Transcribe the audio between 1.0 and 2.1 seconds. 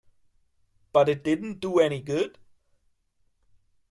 it didn't do any